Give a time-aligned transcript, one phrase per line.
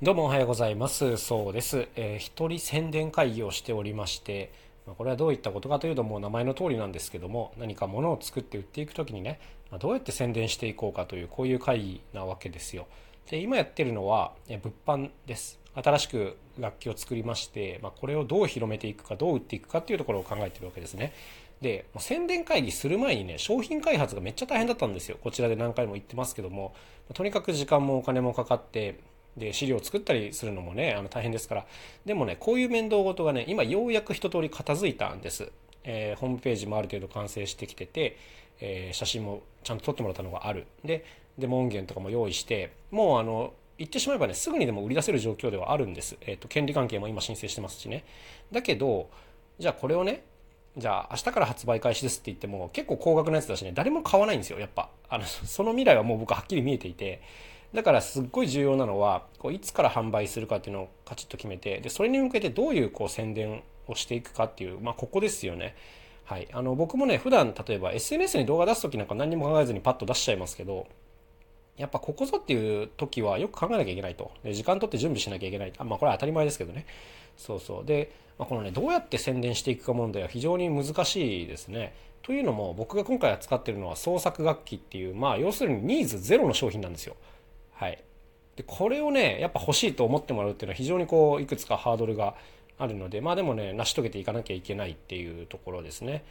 [0.00, 1.16] どうもおはようございます。
[1.16, 1.88] そうです。
[1.96, 4.52] えー、一人宣伝会議をしておりまして、
[4.86, 9.40] ま、これはどういったことかというともう名前の通りなんですけども、何か物を作って売っていくときにね、
[9.72, 12.86] ま、どうやって宣伝していこうかというこういう会議なわけですよ。
[13.28, 15.58] で、今やってるのは、え物販です。
[15.74, 21.12] 新しく楽器を作りまして、まあ、これをどう広めていくか、どう売っていくかっていうところを考えてるわけですね。
[21.60, 25.18] で、宣伝会議する前にね、商品開発がめっちゃ大変だったんですよ。
[25.20, 26.72] こちらで何回も言ってますけども、
[27.14, 29.00] とにかく時間もお金もかかって、
[29.38, 31.66] で資料を作ったりするのもねあの大変ですから。
[32.04, 35.50] でもねこういう面倒事がね今ようやく一通り片付いたんです、
[35.84, 38.16] えー、ホームページもある程度完成してきてて、
[38.60, 40.66] えー、写真もちゃんと撮ってもらったのがある。
[40.84, 41.04] で
[41.38, 48.04] デモ音源とかも用意してもうあの言ってしまえばねすぐにでも売り出せる状況ではあるんです、えーと、権利関係も今申請してますしね。
[48.50, 49.08] だけど
[49.58, 50.24] じゃあこれをね
[50.76, 54.90] じゃあ明日から発売開始ですって言っても結構高額なやつだしね誰も買わないんですよやっぱ。
[55.08, 57.22] あのその未来はもう僕はっきり見えていて。
[57.74, 65.74] だからすっごい重要なのはこういつから販売するかっていうのをカチッと決めてでそれに向けてどういうこう宣伝をしていくかっていう、まあ、ここですよね。
[66.24, 70.86] はい、あの僕もね普段例えば SNS に動画出す時なんか何も考えずにパッと出しちゃいますけど
[71.78, 74.32] やっぱここぞっていう時はよく考えなきゃいけないと。
[74.42, 75.72] で時間取って準備しなきゃいけない。
[75.78, 76.86] あまあこれは当たり前ですけどね。
[77.36, 77.84] そうそう。
[77.84, 81.94] で、まあ、このね、どうやって宣伝していくか問題は非常に難しいですね。
[82.22, 87.14] というのも僕が今回扱ってるのは創作楽器っていう、まあ要するにニーズゼロの商品なんですよ。
[87.78, 88.02] はい。
[88.56, 92.34] で、これをね、やっぱ欲しいと思ってもらうっていうのは非常にこう、いくつかハードルが
[92.76, 96.24] あるので、まあでもね、成し遂げていかなきゃいけないっていうところですね。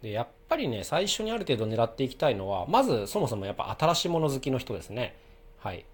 [0.00, 5.16] で、やっぱりね、最初にある程度狙っていきたいのは、まずそもそもやっぱ新しいもの好きの人ですね。
[5.58, 5.84] はい。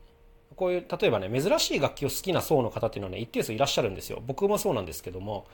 [0.57, 4.23] こういう、例えばね、珍しい楽器を好きな層の方っていうのはね、一定数いらっしゃるんですよ。
[4.27, 5.47] 僕もそうなんですけども、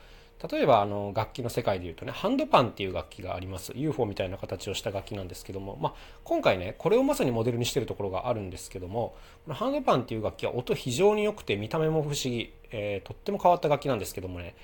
[0.50, 3.72] 例えばあの楽器の世界でいうとねハンドパンっていう楽器があります。
[3.74, 9.14] UFO みたいな形をした楽器なんですけども、まあ、今回ねこれをまさにモデルにしてるところがあるんですけども。
[9.44, 14.54] このハンドパンっていう楽器は音非常に良くて見た目も不思議、えー、とっても変わった楽器なんですけどもね。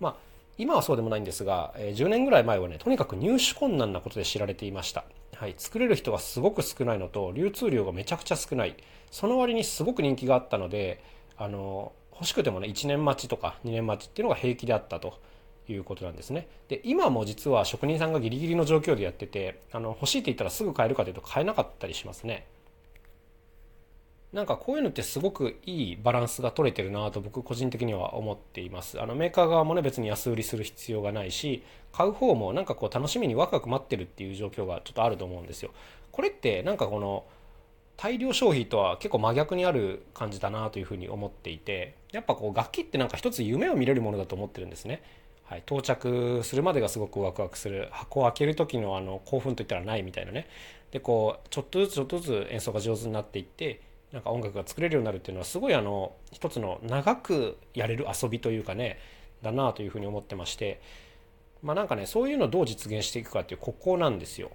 [0.00, 0.16] まあ
[0.58, 5.04] 今はそうでもないんですが、え、10年ぐらい前はねとにかく入手困難なことで知られていました。
[5.34, 8.76] はい、作れる人がすごく少ないのと流通量がめちゃくちゃ少ない。
[9.10, 11.02] その割にすごく人気があったので
[11.38, 15.18] あの欲しくてもね1年待ちとか2年待ちっていうのが平気であったと
[15.68, 16.48] いうことなんですね。
[16.68, 22.46] で今も実は職人さんがギリギリの状況でやっててあの欲しいって言ったらすぐ買えるかというと買えなかったりしますね。
[24.34, 29.00] なんかこういうのってすごくいいバランスが取れてるなと僕個人的には思っています。
[29.00, 35.70] あのメーカー側もね別に安売りする必要がないし買う方もなんかこう楽しみにワクワク待ってるっていう状況がちょっとあると思うんですよ。
[36.12, 37.24] これってなんかこの
[37.96, 45.02] 大量消費とは結構真逆にある感じだなというふうに思っていてやっぱこう楽器ってなんか一つ夢を見れるものだと思ってるんですね。
[45.44, 50.46] はい、到着するまでがすごくワクワクする箱を開ける時のあの興奮といったらないみたいなね
[50.92, 53.80] でこうちょっとずつちょっとずつ演奏が上手になっていって
[54.12, 59.00] なんか音楽が作れるようになるっていうのはすごいあの一つの長くやれる遊びというかね
[59.42, 60.80] だなというふうに思ってまして
[61.62, 64.52] まあなんかねそういうのをどう実現していくかっていうここなんですよ。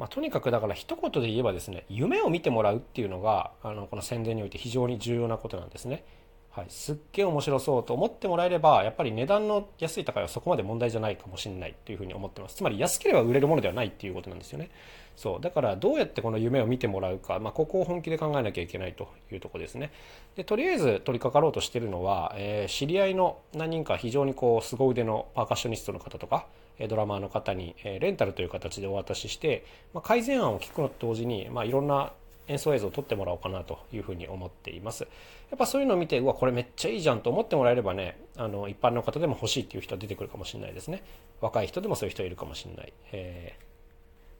[0.00, 6.04] まあ、とにかくだから一言で言えばですね夢を見てもらうっていうのがあのこの宣伝において非常に重要なことなんですね。
[6.50, 12.56] はい、すっげえ面白そうと思ってもらえればやっぱり値段の安い高いはそこまで問題じゃないかもしれないというふうに思ってます。
[12.56, 14.70] つまり安ければ売れるものではないっていうことなんですよね。
[15.14, 15.40] そう。
[15.40, 19.92] だからどうやってこの夢を見てもらうか、まあ、ここを本気で考えなきゃいけないというとこですね。
[20.34, 26.46] でとりあえず取り掛かろうとしてるのは、えー、知り合いの何人か非常にこう凄腕のパーカッショニストの方とか
[26.88, 32.12] ドラマーの方にレンタルという形でお渡しして、まあ、改善案を聞くのと同時に、まあ、いろんな
[32.50, 35.04] 演奏映像を撮ってもらおうかなというふうに思っています。
[35.04, 35.08] や
[35.54, 41.02] っぱそういうのを見て、うわ、これめっちゃいいじゃんと思ってもらえればね、あの、一般の方でも欲しいっていう人は出てくるかもしれないですね。
[41.40, 42.92] 若い人でもそういう人いるかもしれない。
[43.12, 43.70] えー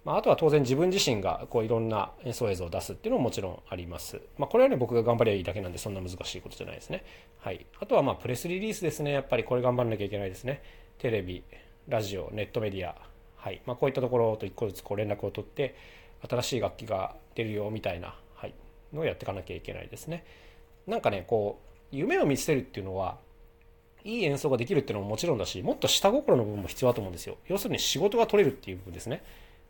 [0.05, 4.21] まあ、あとは当然自分自身がこういろんな演奏映像を出すっていうのももちろんあります。
[4.39, 7.05] まあ、これはね、僕が頑張りゃいいだけなんでそんな難しいことじゃないですね。
[7.41, 7.67] はい。
[7.81, 9.13] あとはまあプレスリリースですね。
[9.13, 10.63] やっぱりこれ頑張らなきゃいけないですね。
[10.99, 11.43] テレビ、
[11.87, 12.97] ラジオ、ネットメディア。
[13.37, 13.61] はい。
[13.67, 15.75] まあ、こういったところと一個ずつこう連絡を取って、
[16.29, 18.55] 新しい楽器が出るよみたいなはい
[18.93, 20.25] のをやっていかなきゃいけないですね。
[20.87, 21.61] なんかねこ
[21.93, 23.19] う夢を見せるっていうのは
[24.05, 27.37] いい演奏ができるっていうのももちろんだしもっと下心の部分も必要だと思うんですよ。
[27.49, 29.23] 要するに仕事が取れるっていう部分ですね。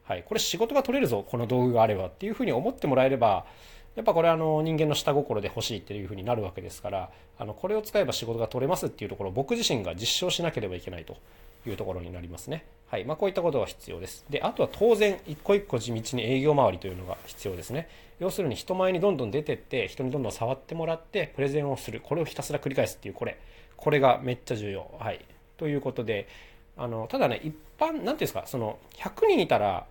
[0.05, 3.47] はい、これ仕事が取れるぞこの道具があればっていうふうに思ってもらえれば
[3.95, 11.17] やっぱこれあの人間の下心で欲しいっていうふうになるわけですからあのこれを使えば仕事が取れますっていうところを僕自身が実証しなければいけないと
[11.67, 12.65] いうところになりますね。
[12.87, 14.25] はいまあ、こういったことが必要です。
[14.29, 17.89] であとは当然一個一個地道に営業回りというのが必要ですね。
[18.19, 23.39] 要するに人前にどんどん出てって人にどんどん触ってもらってプレゼンをするこれをひたすら繰り返すっていうこれ
[23.77, 25.25] これがめっちゃ重要はい
[25.57, 26.29] ということで
[26.77, 29.87] あのただね一般何ていうんですかその100人いたら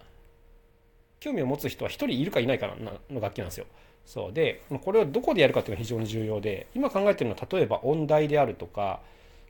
[1.20, 3.66] 興味を持つ人は1人いるかいないかの楽器なんですよ。
[4.06, 9.02] そうでこれをどこでやるかっていうのが非常に重要で今考えてるのは例えば音大であるとか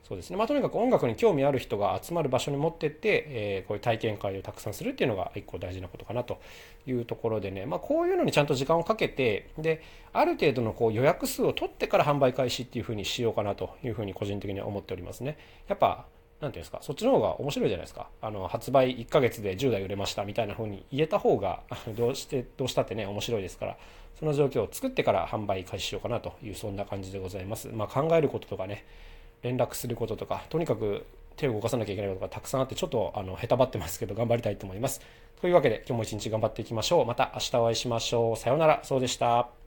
[0.02, 6.40] そうですねまあ、とにかく音楽に興味ある人が集まる場所に持ってって、えー、こういう体験会をたくさんするっていうのが一個大事なことかなと
[6.86, 9.82] いうところでね、まあ、こういうのにちゃんと時間をかけてで
[10.12, 15.38] ある程度のこう予約数を取ってから販売開始っていうふうにしようかなというふうに個人的には思っておりますね。
[15.68, 16.06] やっぱ
[16.40, 18.08] なんていうんですか、そっちの方が面白いじゃないですか。
[18.22, 21.62] あの、発売1ヶ月で10台売れましたみたいな風に言えた方が、
[21.96, 23.76] どうして、どうしたってね、面白いですから、
[24.18, 27.68] その状況を作ってから販売開始しようかなという、そんな感じでございます。
[27.68, 28.86] まあ、考えることとかね、
[29.42, 31.04] 連絡することとか、とにかく
[31.36, 35.00] 手を動かさなきゃいけないことがたくさんあって、ちょっとあの、へたばってますけど、頑張りたいと思います。
[35.40, 37.06] というわけで、今日も一日頑張っていきましょう。
[37.06, 38.36] また明日お会いしましょう。
[38.36, 38.80] さようなら。
[38.84, 39.59] そうでした。